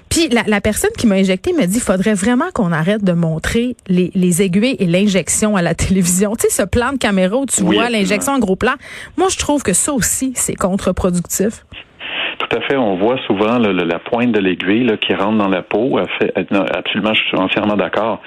Puis 0.08 0.28
la, 0.28 0.42
la 0.46 0.60
personne 0.60 0.90
qui 0.98 1.06
m'a 1.06 1.16
injecté 1.16 1.52
me 1.52 1.66
dit 1.66 1.80
faudrait 1.80 2.14
vraiment 2.14 2.50
qu'on 2.52 2.72
arrête 2.72 3.04
de 3.04 3.12
montrer 3.12 3.76
les, 3.86 4.10
les 4.14 4.42
aiguilles 4.42 4.76
et 4.80 4.86
l'injection 4.86 5.56
à 5.56 5.62
la 5.62 5.74
télévision. 5.74 6.34
Tu 6.34 6.48
sais 6.48 6.62
ce 6.62 6.66
plan 6.66 6.92
de 6.92 6.98
caméra 6.98 7.36
où 7.36 7.46
tu 7.46 7.62
vois 7.62 7.88
l'injection 7.88 8.32
en 8.32 8.38
gros 8.40 8.56
plan. 8.56 8.74
Moi 9.16 9.28
je 9.30 9.38
trouve 9.38 9.62
que 9.62 9.72
ça 9.72 9.92
aussi 9.92 10.32
c'est 10.34 10.54
contre-productif. 10.54 11.64
Tout 12.48 12.58
à 12.58 12.60
fait. 12.62 12.76
On 12.76 12.96
voit 12.96 13.18
souvent 13.26 13.58
la 13.58 13.98
pointe 13.98 14.32
de 14.32 14.40
l'aiguille 14.40 14.96
qui 15.00 15.14
rentre 15.14 15.38
dans 15.38 15.48
la 15.48 15.62
peau. 15.62 15.98
absolument, 15.98 17.14
je 17.14 17.22
suis 17.22 17.36
entièrement 17.36 17.76
d'accord. 17.76 18.20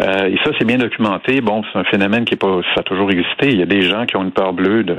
Euh, 0.00 0.26
et 0.26 0.36
ça, 0.44 0.50
c'est 0.58 0.66
bien 0.66 0.78
documenté. 0.78 1.40
Bon, 1.40 1.62
c'est 1.72 1.78
un 1.78 1.84
phénomène 1.84 2.24
qui 2.24 2.34
est 2.34 2.38
pas, 2.38 2.60
ça 2.74 2.80
a 2.80 2.82
toujours 2.82 3.10
existé. 3.10 3.48
Il 3.48 3.58
y 3.58 3.62
a 3.62 3.66
des 3.66 3.82
gens 3.82 4.06
qui 4.06 4.16
ont 4.16 4.22
une 4.22 4.32
peur 4.32 4.52
bleue 4.52 4.84
de 4.84 4.96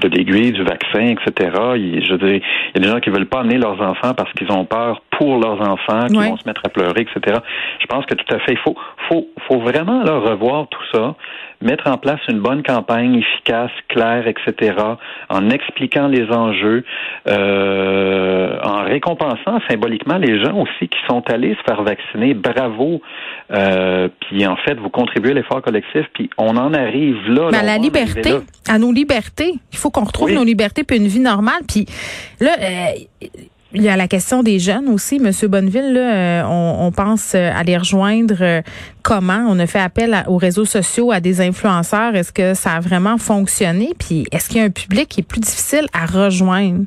de, 0.00 0.08
l'aiguille, 0.08 0.52
du 0.52 0.62
vaccin, 0.62 1.14
etc. 1.16 1.50
Il, 1.76 2.04
je 2.04 2.14
il 2.14 2.40
y 2.74 2.78
a 2.78 2.80
des 2.80 2.88
gens 2.88 3.00
qui 3.00 3.10
veulent 3.10 3.26
pas 3.26 3.40
amener 3.40 3.58
leurs 3.58 3.80
enfants 3.80 4.14
parce 4.14 4.32
qu'ils 4.32 4.50
ont 4.52 4.64
peur 4.64 5.02
pour 5.18 5.38
leurs 5.38 5.60
enfants, 5.60 6.06
qui 6.06 6.14
vont 6.14 6.36
se 6.36 6.46
mettre 6.46 6.62
à 6.64 6.68
pleurer, 6.68 7.02
etc. 7.02 7.38
Je 7.80 7.86
pense 7.86 8.04
que 8.06 8.14
tout 8.14 8.34
à 8.34 8.38
fait, 8.40 8.52
il 8.52 8.58
faut, 8.58 8.76
faut, 9.08 9.28
faut 9.48 9.58
vraiment 9.60 10.02
là, 10.02 10.18
revoir 10.18 10.68
tout 10.68 10.82
ça 10.92 11.14
mettre 11.62 11.88
en 11.88 11.96
place 11.96 12.20
une 12.28 12.40
bonne 12.40 12.62
campagne 12.62 13.14
efficace, 13.14 13.70
claire, 13.88 14.26
etc., 14.26 14.76
en 15.28 15.50
expliquant 15.50 16.08
les 16.08 16.30
enjeux, 16.30 16.84
euh, 17.28 18.58
en 18.62 18.84
récompensant 18.84 19.58
symboliquement 19.68 20.18
les 20.18 20.42
gens 20.42 20.56
aussi 20.56 20.88
qui 20.88 20.98
sont 21.08 21.22
allés 21.30 21.54
se 21.54 21.62
faire 21.62 21.82
vacciner. 21.82 22.34
Bravo. 22.34 23.00
Euh, 23.52 24.08
puis 24.20 24.46
en 24.46 24.56
fait, 24.56 24.74
vous 24.74 24.90
contribuez 24.90 25.30
à 25.30 25.34
l'effort 25.34 25.62
collectif. 25.62 26.06
Puis 26.14 26.30
on 26.36 26.56
en 26.56 26.74
arrive 26.74 27.16
là. 27.28 27.48
à 27.58 27.62
la 27.62 27.78
liberté, 27.78 28.34
à 28.68 28.78
nos 28.78 28.92
libertés. 28.92 29.54
Il 29.72 29.78
faut 29.78 29.90
qu'on 29.90 30.04
retrouve 30.04 30.32
nos 30.32 30.44
libertés 30.44 30.84
puis 30.84 30.98
une 30.98 31.08
vie 31.08 31.20
normale. 31.20 31.62
Puis 31.66 31.86
là. 32.40 32.52
Euh, 32.60 33.28
il 33.72 33.82
y 33.82 33.88
a 33.88 33.96
la 33.96 34.08
question 34.08 34.42
des 34.42 34.58
jeunes 34.58 34.88
aussi. 34.88 35.18
Monsieur 35.18 35.48
Bonneville, 35.48 35.96
euh, 35.96 36.42
on, 36.44 36.90
pense 36.92 37.34
euh, 37.34 37.50
à 37.54 37.62
les 37.62 37.76
rejoindre. 37.76 38.36
Euh, 38.40 38.62
comment? 39.02 39.44
On 39.48 39.58
a 39.58 39.66
fait 39.66 39.80
appel 39.80 40.24
aux 40.28 40.38
réseaux 40.38 40.64
sociaux, 40.64 41.10
à 41.10 41.20
des 41.20 41.40
influenceurs. 41.40 42.14
Est-ce 42.14 42.32
que 42.32 42.54
ça 42.54 42.74
a 42.74 42.80
vraiment 42.80 43.18
fonctionné? 43.18 43.92
Puis 43.98 44.26
est-ce 44.30 44.48
qu'il 44.48 44.58
y 44.58 44.60
a 44.60 44.64
un 44.64 44.70
public 44.70 45.08
qui 45.08 45.20
est 45.20 45.24
plus 45.24 45.40
difficile 45.40 45.86
à 45.92 46.06
rejoindre? 46.06 46.84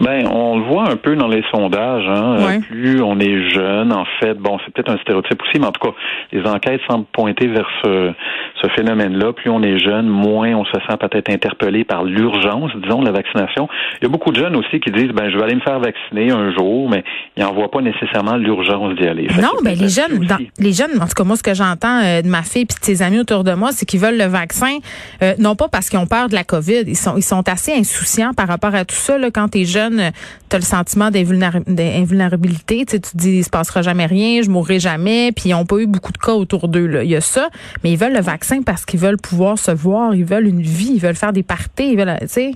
Ben, 0.00 0.26
on 0.26 0.58
le 0.58 0.64
voit 0.64 0.90
un 0.90 0.96
peu 0.96 1.14
dans 1.14 1.28
les 1.28 1.44
sondages. 1.52 2.04
Hein. 2.08 2.60
Plus 2.68 3.00
on 3.02 3.18
est 3.20 3.50
jeune, 3.50 3.92
en 3.92 4.04
fait, 4.20 4.34
bon, 4.34 4.58
c'est 4.64 4.72
peut-être 4.74 4.90
un 4.90 4.98
stéréotype 4.98 5.40
aussi, 5.42 5.60
mais 5.60 5.66
en 5.66 5.72
tout 5.72 5.88
cas, 5.88 5.94
les 6.32 6.44
enquêtes 6.46 6.80
semblent 6.88 7.06
pointer 7.12 7.46
vers 7.46 7.68
ce, 7.82 8.12
ce 8.60 8.68
phénomène-là. 8.70 9.32
Plus 9.32 9.50
on 9.50 9.62
est 9.62 9.78
jeune, 9.78 10.06
moins 10.06 10.54
on 10.54 10.64
se 10.64 10.72
sent 10.72 10.96
peut-être 11.00 11.30
interpellé 11.30 11.84
par 11.84 12.04
l'urgence, 12.04 12.72
disons, 12.82 13.00
de 13.00 13.06
la 13.06 13.12
vaccination. 13.12 13.68
Il 14.00 14.04
y 14.04 14.06
a 14.06 14.08
beaucoup 14.08 14.32
de 14.32 14.40
jeunes 14.40 14.56
aussi 14.56 14.80
qui 14.80 14.90
disent, 14.90 15.12
ben, 15.12 15.30
je 15.30 15.36
vais 15.36 15.44
aller 15.44 15.54
me 15.54 15.60
faire 15.60 15.78
vacciner 15.78 16.30
un 16.32 16.52
jour, 16.52 16.88
mais 16.90 17.04
ils 17.36 17.42
n'en 17.42 17.52
voient 17.52 17.70
pas 17.70 17.80
nécessairement 17.80 18.36
l'urgence 18.36 18.96
d'y 18.96 19.06
aller. 19.06 19.28
non, 19.40 19.50
ben, 19.62 19.76
les 19.78 19.88
jeunes, 19.88 20.26
les 20.58 20.72
jeunes, 20.72 21.00
en 21.00 21.06
tout 21.06 21.14
cas, 21.16 21.24
moi, 21.24 21.36
ce 21.36 21.42
que 21.42 21.54
j'entends 21.54 22.02
euh, 22.02 22.22
de 22.22 22.28
ma 22.28 22.42
fille 22.42 22.62
et 22.62 22.64
de 22.64 22.72
ses 22.80 23.02
amis 23.02 23.20
autour 23.20 23.44
de 23.44 23.52
moi, 23.52 23.70
c'est 23.72 23.86
qu'ils 23.86 24.00
veulent 24.00 24.18
le 24.18 24.26
vaccin, 24.26 24.78
euh, 25.22 25.34
non 25.38 25.54
pas 25.54 25.68
parce 25.68 25.88
qu'ils 25.88 25.98
ont 25.98 26.06
peur 26.06 26.28
de 26.28 26.34
la 26.34 26.44
COVID. 26.44 26.82
Ils 26.86 26.96
sont, 26.96 27.16
ils 27.16 27.22
sont 27.22 27.48
assez 27.48 27.72
insouciants 27.72 28.32
par 28.36 28.48
rapport 28.48 28.74
à 28.74 28.84
tout 28.84 28.96
ça, 28.96 29.18
là, 29.18 29.30
quand 29.30 29.48
t'es 29.48 29.64
jeune 29.64 29.93
tu 29.96 30.56
as 30.56 30.58
le 30.58 30.64
sentiment 30.64 31.10
d'invulnérabilité. 31.10 32.86
Tu, 32.86 33.00
te 33.00 33.08
dis, 33.14 33.38
il 33.38 33.44
se 33.44 33.50
passera 33.50 33.82
jamais 33.82 34.06
rien, 34.06 34.42
je 34.42 34.50
mourrai 34.50 34.80
jamais. 34.80 35.32
Puis 35.32 35.50
ils 35.50 35.52
n'ont 35.52 35.66
pas 35.66 35.78
eu 35.78 35.86
beaucoup 35.86 36.12
de 36.12 36.18
cas 36.18 36.32
autour 36.32 36.68
d'eux. 36.68 37.00
Il 37.02 37.10
y 37.10 37.16
a 37.16 37.20
ça, 37.20 37.48
mais 37.82 37.92
ils 37.92 37.98
veulent 37.98 38.14
le 38.14 38.20
vaccin 38.20 38.62
parce 38.62 38.84
qu'ils 38.84 39.00
veulent 39.00 39.18
pouvoir 39.18 39.58
se 39.58 39.70
voir, 39.70 40.14
ils 40.14 40.24
veulent 40.24 40.46
une 40.46 40.62
vie, 40.62 40.92
ils 40.94 41.00
veulent 41.00 41.16
faire 41.16 41.32
des 41.32 41.42
parties, 41.42 41.92
ils 41.92 41.96
veulent, 41.96 42.16
tu 42.20 42.28
sais. 42.28 42.54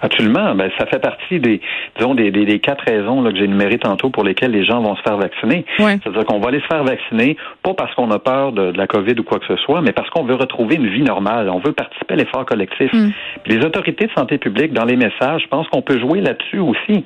Absolument. 0.00 0.54
Ben, 0.54 0.70
ça 0.78 0.86
fait 0.86 0.98
partie 0.98 1.40
des, 1.40 1.60
disons, 1.96 2.14
des, 2.14 2.30
des, 2.30 2.58
quatre 2.58 2.84
raisons 2.84 3.22
là, 3.22 3.30
que 3.30 3.38
j'ai 3.38 3.44
énumérées 3.44 3.78
tantôt 3.78 4.10
pour 4.10 4.24
lesquelles 4.24 4.50
les 4.50 4.64
gens 4.64 4.80
vont 4.80 4.96
se 4.96 5.02
faire 5.02 5.16
vacciner. 5.16 5.64
C'est-à-dire 5.78 6.24
qu'on 6.24 6.40
va 6.40 6.48
aller 6.48 6.60
se 6.60 6.66
faire 6.66 6.84
vacciner, 6.84 7.36
pas 7.62 7.74
parce 7.74 7.94
qu'on 7.94 8.10
a 8.10 8.18
peur 8.18 8.52
de, 8.52 8.72
la 8.76 8.86
COVID 8.86 9.14
ou 9.18 9.22
quoi 9.22 9.38
que 9.38 9.46
ce 9.46 9.56
soit, 9.56 9.80
mais 9.82 9.92
parce 9.92 10.08
qu'on 10.10 10.24
veut 10.24 10.34
retrouver 10.34 10.76
une 10.76 10.88
vie 10.88 11.02
normale. 11.02 11.48
On 11.48 11.58
veut 11.58 11.72
participer 11.72 12.14
à 12.14 12.16
l'effort 12.16 12.44
collectif. 12.44 12.92
Mm. 12.92 13.10
les 13.46 13.64
autorités 13.64 14.06
de 14.06 14.12
santé 14.12 14.38
publique, 14.38 14.72
dans 14.72 14.84
les 14.84 14.96
messages, 14.96 15.42
je 15.42 15.48
pense 15.48 15.68
qu'on 15.68 15.82
peut 15.82 15.98
jouer 15.98 16.20
là-dessus 16.20 16.58
aussi. 16.58 17.04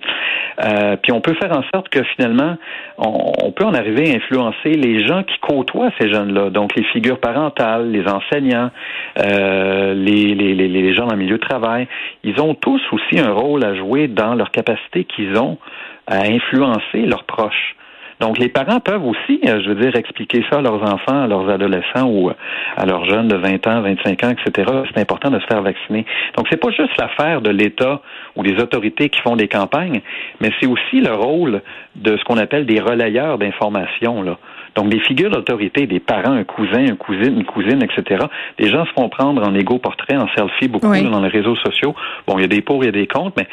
Euh, 0.65 0.97
puis 0.97 1.13
on 1.13 1.21
peut 1.21 1.35
faire 1.35 1.57
en 1.57 1.63
sorte 1.73 1.89
que 1.89 2.03
finalement, 2.17 2.57
on, 2.99 3.53
peut 3.53 3.65
en 3.65 3.75
arriver 3.75 4.13
à 4.13 4.17
influencer 4.17 4.71
les 4.71 5.07
gens 5.07 5.23
qui 5.23 5.39
côtoient 5.41 5.91
ces 6.01 6.13
jeunes-là. 6.13 6.51
Donc 6.51 6.75
les 6.75 6.85
figures 6.85 7.19
parentales, 7.19 7.91
les 7.91 8.07
enseignants, 8.09 8.71
euh, 9.19 9.95
les, 9.95 10.35
les, 10.35 10.55
les, 10.55 10.69
les 10.69 10.95
gens 10.95 11.07
dans 11.07 11.15
le 11.15 11.21
milieu 11.21 11.39
de 11.39 11.47
travail. 11.47 11.87
Ils 12.25 12.41
ont 12.41 12.55
tous 12.55 12.81
aussi 12.93 13.19
un 13.19 13.33
rôle 13.33 13.65
à 13.65 13.75
jouer 13.75 14.09
dans 14.09 14.35
leur 14.35 14.51
capacité 14.51 15.05
qu'ils 15.05 15.37
ont 15.39 15.59
à 16.07 16.23
influencer 16.23 17.03
leurs 17.07 17.25
proches. 17.25 17.77
Donc, 18.21 18.39
les 18.39 18.49
parents 18.49 18.81
peuvent 18.81 19.05
aussi, 19.05 19.41
euh, 19.47 19.61
je 19.63 19.71
veux 19.71 19.77
dire, 19.77 19.95
expliquer 19.95 20.45
ça 20.51 20.59
à 20.59 20.61
leurs 20.61 20.83
enfants, 20.83 21.23
à 21.23 21.27
leurs 21.27 21.49
adolescents 21.49 22.09
ou 22.09 22.31
à 22.77 22.87
leurs 22.87 23.05
jeunes 23.05 23.29
de 23.29 23.37
20 23.37 23.67
ans, 23.67 23.81
25 23.83 24.25
ans, 24.25 24.31
etc. 24.31 24.71
C'est 24.93 25.01
important 25.01 25.31
de 25.31 25.39
se 25.39 25.47
faire 25.47 25.63
vacciner. 25.63 26.05
Donc, 26.37 26.47
c'est 26.51 26.61
pas 26.61 26.71
juste 26.71 26.97
l'affaire 26.99 27.41
de 27.41 27.51
l'État 27.51 28.01
ou 28.37 28.43
des 28.43 28.57
autorités 28.61 29.09
qui 29.09 29.21
font 29.21 29.37
des 29.37 29.49
campagnes, 29.49 30.01
mais 30.41 30.51
c'est 30.61 30.67
aussi 30.67 31.01
le 31.01 31.13
rôle 31.13 31.63
de 31.97 32.17
ce 32.17 32.25
qu'on 32.25 32.39
appelle 32.39 32.67
des 32.67 32.81
relayeurs 32.81 33.39
d'informations, 33.39 34.23
là. 34.23 34.39
Donc, 34.75 34.91
des 34.91 35.01
figures 35.01 35.31
d'autorité, 35.31 35.87
des 35.87 35.99
parents, 35.99 36.35
un 36.35 36.45
cousin, 36.45 36.81
une 36.81 36.97
cousine, 36.97 37.39
une 37.39 37.45
cousine, 37.45 37.83
etc. 37.83 38.27
Les 38.61 38.71
gens 38.71 38.85
se 38.87 38.93
font 38.93 39.09
prendre 39.09 39.43
en 39.43 39.53
égo 39.55 39.79
portrait, 39.79 40.17
en 40.17 40.29
selfie, 40.37 40.69
beaucoup 40.69 40.87
dans 40.87 41.21
les 41.21 41.29
réseaux 41.29 41.57
sociaux. 41.57 41.97
Bon, 42.29 42.39
il 42.39 42.43
y 42.43 42.45
a 42.45 42.49
des 42.49 42.61
pour, 42.61 42.85
il 42.85 42.87
y 42.87 42.89
a 42.89 42.93
des 42.93 43.09
contre, 43.09 43.33
mais 43.37 43.49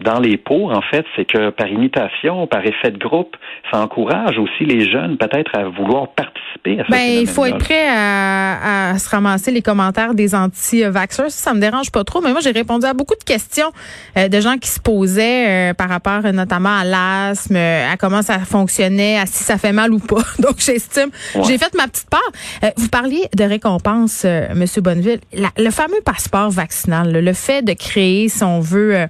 dans 0.00 0.20
les 0.20 0.36
pour, 0.36 0.70
en 0.70 0.82
fait, 0.82 1.04
c'est 1.16 1.24
que 1.24 1.50
par 1.50 1.66
imitation, 1.66 2.46
par 2.46 2.64
effet 2.64 2.90
de 2.90 2.98
groupe, 2.98 3.36
ça 3.70 3.80
encourage 3.80 4.38
aussi 4.38 4.64
les 4.64 4.88
jeunes 4.90 5.16
peut-être 5.16 5.56
à 5.56 5.64
vouloir 5.64 6.08
participer 6.08 6.80
à 6.80 6.84
ce 6.84 6.90
ben, 6.90 7.20
il 7.20 7.26
faut 7.26 7.44
être 7.44 7.58
prêt 7.58 7.88
à, 7.88 8.94
se 8.98 9.08
ramasser 9.08 9.50
les 9.50 9.62
commentaires 9.62 10.14
des 10.14 10.34
anti-vaxxers. 10.34 11.30
Ça, 11.30 11.48
ça 11.48 11.54
me 11.54 11.60
dérange 11.60 11.90
pas 11.90 12.04
trop, 12.04 12.20
mais 12.20 12.30
moi, 12.30 12.40
j'ai 12.40 12.50
répondu 12.50 12.86
à 12.86 12.94
beaucoup 12.94 13.14
de 13.14 13.24
questions 13.24 13.70
euh, 14.16 14.28
de 14.28 14.40
gens 14.40 14.56
qui 14.58 14.68
se 14.68 14.80
posaient 14.80 15.70
euh, 15.70 15.74
par 15.74 15.88
rapport 15.88 16.20
euh, 16.24 16.32
notamment 16.32 16.76
à 16.76 16.84
l'asthme, 16.84 17.56
à 17.56 17.96
comment 17.96 18.22
ça 18.22 18.38
fonctionnait, 18.40 19.18
à 19.18 19.26
si 19.26 19.42
ça 19.42 19.58
fait 19.58 19.72
mal 19.72 19.92
ou 19.92 19.98
pas. 19.98 20.22
Donc, 20.38 20.56
j'estime, 20.58 21.10
j'ai 21.44 21.58
fait 21.58 21.74
ma 21.74 21.88
petite 21.88 22.10
part. 22.10 22.72
vous 22.76 22.88
parliez 22.88 23.24
de 23.36 23.44
récompense, 23.44 24.26
Monsieur 24.54 24.82
Bonneville. 24.82 25.20
le 25.32 25.70
fameux 25.70 26.00
passeport 26.04 26.50
vaccinal, 26.50 27.12
le 27.12 27.32
fait 27.32 27.62
de 27.62 27.72
créer, 27.72 28.28
si 28.28 28.44
on 28.44 28.60
veut, 28.60 29.06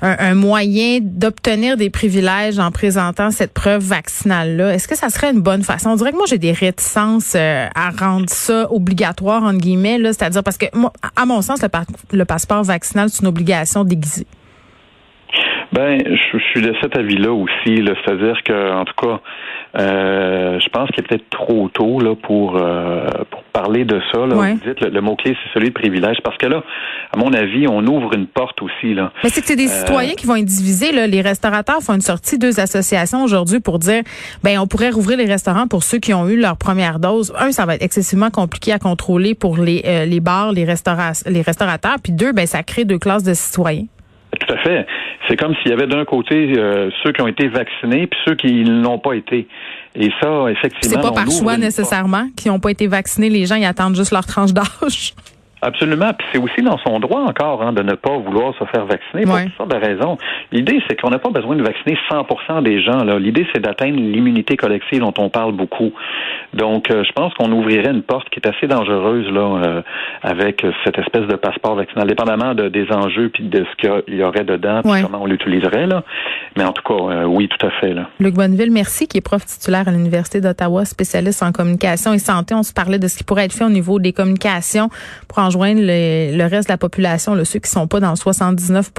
un, 0.00 0.34
moyen 0.34 1.00
d'obtenir 1.02 1.76
des 1.76 1.90
privilèges 1.90 2.58
en 2.58 2.70
présentant 2.70 3.30
cette 3.30 3.52
preuve 3.52 3.82
vaccinale-là? 3.82 4.74
Est-ce 4.74 4.88
que 4.88 4.96
ça 4.96 5.10
serait 5.10 5.30
une 5.30 5.40
bonne 5.40 5.62
façon? 5.62 5.90
On 5.90 5.96
dirait 5.96 6.12
que 6.12 6.16
moi, 6.16 6.26
j'ai 6.28 6.38
des 6.38 6.52
réticences 6.52 7.32
euh, 7.34 7.66
à 7.74 7.90
rendre 7.90 8.28
ça 8.28 8.72
obligatoire, 8.72 9.42
entre 9.42 9.58
guillemets, 9.58 9.98
là, 9.98 10.12
c'est-à-dire 10.12 10.42
parce 10.42 10.58
que, 10.58 10.66
à 11.16 11.26
mon 11.26 11.42
sens, 11.42 11.60
le, 12.12 12.24
passeport 12.24 12.62
vaccinal, 12.62 13.10
c'est 13.10 13.22
une 13.22 13.28
obligation 13.28 13.84
déguisée. 13.84 14.26
Ben, 15.78 16.02
je, 16.04 16.38
suis 16.50 16.60
de 16.60 16.74
cet 16.82 16.96
avis-là 16.96 17.32
aussi, 17.32 17.76
c'est-à-dire 17.76 18.42
que, 18.42 18.72
en 18.72 18.84
tout 18.84 18.94
cas, 19.00 19.20
euh, 19.78 20.58
je 20.58 20.68
pense 20.70 20.90
qu'il 20.90 21.04
est 21.04 21.06
peut-être 21.06 21.30
trop 21.30 21.68
tôt 21.68 22.00
là 22.00 22.16
pour 22.16 22.56
euh, 22.56 23.06
pour 23.30 23.44
parler 23.44 23.84
de 23.84 24.00
ça. 24.10 24.26
Là. 24.26 24.34
Vous 24.34 24.68
dites 24.68 24.80
le, 24.80 25.00
mot 25.00 25.14
clé 25.14 25.36
c'est 25.40 25.54
celui 25.54 25.68
de 25.68 25.74
privilège 25.74 26.16
parce 26.24 26.36
que 26.36 26.46
là, 26.46 26.64
à 27.12 27.16
mon 27.16 27.32
avis, 27.32 27.68
on 27.68 27.86
ouvre 27.86 28.12
une 28.14 28.26
porte 28.26 28.60
aussi 28.60 28.92
là. 28.92 29.12
Mais 29.22 29.30
c'est 29.30 29.40
que 29.40 29.46
c'est 29.46 29.54
des 29.54 29.70
euh, 29.70 29.78
citoyens 29.78 30.14
qui 30.14 30.26
vont 30.26 30.34
être 30.34 30.46
divisés. 30.46 30.90
Là. 30.90 31.06
Les 31.06 31.20
restaurateurs 31.20 31.80
font 31.80 31.94
une 31.94 32.00
sortie 32.00 32.38
deux 32.38 32.58
associations 32.58 33.22
aujourd'hui 33.22 33.60
pour 33.60 33.78
dire 33.78 34.02
ben 34.42 34.58
on 34.58 34.66
pourrait 34.66 34.90
rouvrir 34.90 35.16
les 35.16 35.26
restaurants 35.26 35.68
pour 35.68 35.84
ceux 35.84 35.98
qui 35.98 36.12
ont 36.12 36.28
eu 36.28 36.40
leur 36.40 36.56
première 36.56 36.98
dose. 36.98 37.32
Un, 37.38 37.52
ça 37.52 37.66
va 37.66 37.76
être 37.76 37.84
excessivement 37.84 38.30
compliqué 38.30 38.72
à 38.72 38.80
contrôler 38.80 39.36
pour 39.36 39.58
les 39.58 40.06
les 40.08 40.20
bars, 40.20 40.50
les 40.50 40.64
restaurants, 40.64 41.12
les 41.24 41.42
restaurateurs. 41.42 41.98
Puis 42.02 42.12
deux, 42.12 42.32
ben 42.32 42.46
ça 42.48 42.64
crée 42.64 42.84
deux 42.84 42.98
classes 42.98 43.22
de 43.22 43.34
citoyens. 43.34 43.84
Tout 44.38 44.54
à 44.54 44.58
fait. 44.58 44.86
C'est 45.28 45.36
comme 45.36 45.54
s'il 45.56 45.70
y 45.70 45.74
avait 45.74 45.86
d'un 45.86 46.04
côté 46.04 46.52
euh, 46.56 46.90
ceux 47.02 47.12
qui 47.12 47.22
ont 47.22 47.28
été 47.28 47.48
vaccinés 47.48 48.06
puis 48.06 48.18
ceux 48.26 48.34
qui 48.34 48.64
ne 48.64 48.82
l'ont 48.82 48.98
pas 48.98 49.14
été. 49.14 49.46
Et 49.94 50.10
ça, 50.20 50.46
effectivement. 50.50 51.00
C'est 51.00 51.00
pas 51.00 51.12
par 51.12 51.30
choix 51.30 51.56
nécessairement 51.56 52.28
qui 52.36 52.48
n'ont 52.48 52.60
pas 52.60 52.70
été 52.70 52.86
vaccinés. 52.86 53.30
Les 53.30 53.46
gens, 53.46 53.56
ils 53.56 53.64
attendent 53.64 53.96
juste 53.96 54.12
leur 54.12 54.26
tranche 54.26 54.52
d'âge. 54.52 55.14
Absolument. 55.62 56.12
Puis 56.16 56.26
c'est 56.32 56.38
aussi 56.38 56.62
dans 56.62 56.78
son 56.78 57.00
droit 57.00 57.20
encore 57.20 57.62
hein, 57.62 57.72
de 57.72 57.82
ne 57.82 57.94
pas 57.94 58.16
vouloir 58.16 58.54
se 58.58 58.64
faire 58.66 58.86
vacciner 58.86 59.24
pour 59.24 59.40
toutes 59.40 59.56
sortes 59.56 59.70
de 59.70 59.86
raisons. 59.86 60.16
L'idée, 60.52 60.80
c'est 60.88 61.00
qu'on 61.00 61.10
n'a 61.10 61.18
pas 61.18 61.30
besoin 61.30 61.56
de 61.56 61.62
vacciner 61.62 61.98
100% 62.10 62.62
des 62.62 62.82
gens. 62.82 63.04
L'idée, 63.18 63.46
c'est 63.52 63.60
d'atteindre 63.60 63.96
l'immunité 63.96 64.56
collective 64.56 65.00
dont 65.00 65.14
on 65.18 65.28
parle 65.28 65.52
beaucoup. 65.52 65.92
Donc, 66.54 66.90
euh, 66.90 67.04
je 67.04 67.12
pense 67.12 67.34
qu'on 67.34 67.50
ouvrirait 67.52 67.90
une 67.90 68.02
porte 68.02 68.28
qui 68.30 68.40
est 68.40 68.48
assez 68.48 68.66
dangereuse 68.66 69.28
là, 69.30 69.40
euh, 69.40 69.82
avec 70.22 70.64
cette 70.84 70.98
espèce 70.98 71.26
de 71.26 71.36
passeport 71.36 71.74
vaccinal, 71.74 72.06
dépendamment 72.06 72.54
de, 72.54 72.68
des 72.68 72.90
enjeux 72.92 73.28
puis 73.28 73.44
de 73.44 73.64
ce 73.64 74.04
qu'il 74.06 74.14
y 74.14 74.22
aurait 74.22 74.44
dedans, 74.44 74.80
puis 74.82 75.02
comment 75.02 75.22
on 75.22 75.26
l'utiliserait. 75.26 75.86
Là. 75.86 76.04
Mais 76.56 76.64
en 76.64 76.72
tout 76.72 76.82
cas, 76.82 76.94
euh, 76.94 77.24
oui, 77.24 77.48
tout 77.48 77.66
à 77.66 77.70
fait. 77.70 77.92
Là. 77.92 78.08
Luc 78.20 78.34
Bonneville, 78.34 78.70
merci, 78.70 79.06
qui 79.06 79.18
est 79.18 79.22
prof 79.22 79.44
titulaire 79.44 79.88
à 79.88 79.90
l'Université 79.90 80.40
d'Ottawa, 80.40 80.84
spécialiste 80.84 81.42
en 81.42 81.52
communication 81.52 82.12
et 82.12 82.18
santé. 82.18 82.54
On 82.54 82.62
se 82.62 82.72
parlait 82.72 82.98
de 82.98 83.08
ce 83.08 83.18
qui 83.18 83.24
pourrait 83.24 83.44
être 83.44 83.52
fait 83.52 83.64
au 83.64 83.70
niveau 83.70 83.98
des 83.98 84.12
communications 84.12 84.88
pour 85.28 85.38
joindre 85.50 85.80
le, 85.82 86.48
reste 86.48 86.68
de 86.68 86.72
la 86.72 86.78
population, 86.78 87.34
là, 87.34 87.44
ceux 87.44 87.58
qui 87.58 87.70
sont 87.70 87.86
pas 87.86 88.00
dans 88.00 88.10
le 88.10 88.16
79 88.16 88.92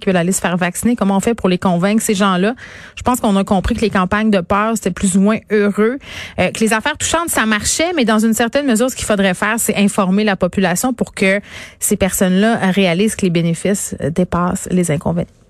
qui 0.00 0.06
veulent 0.06 0.16
aller 0.16 0.32
se 0.32 0.40
faire 0.40 0.56
vacciner. 0.56 0.96
Comment 0.96 1.16
on 1.16 1.20
fait 1.20 1.34
pour 1.34 1.48
les 1.48 1.58
convaincre, 1.58 2.02
ces 2.02 2.14
gens-là? 2.14 2.54
Je 2.96 3.02
pense 3.02 3.20
qu'on 3.20 3.36
a 3.36 3.44
compris 3.44 3.74
que 3.74 3.80
les 3.80 3.90
campagnes 3.90 4.30
de 4.30 4.40
peur, 4.40 4.72
c'était 4.74 4.90
plus 4.90 5.16
ou 5.16 5.20
moins 5.20 5.38
heureux. 5.50 5.98
Euh, 6.38 6.50
que 6.50 6.60
les 6.60 6.72
affaires 6.72 6.96
touchantes, 6.96 7.28
ça 7.28 7.46
marchait, 7.46 7.92
mais 7.94 8.04
dans 8.04 8.18
une 8.18 8.34
certaine 8.34 8.66
mesure, 8.66 8.90
ce 8.90 8.96
qu'il 8.96 9.06
faudrait 9.06 9.34
faire, 9.34 9.56
c'est 9.58 9.76
informer 9.76 10.24
la 10.24 10.36
population 10.36 10.92
pour 10.92 11.14
que 11.14 11.40
ces 11.78 11.96
personnes-là 11.96 12.58
réalisent 12.70 13.16
que 13.16 13.26
les 13.26 13.30
bénéfices 13.30 13.94
dépassent 14.14 14.68
les 14.70 14.90
inconvénients. 14.90 15.41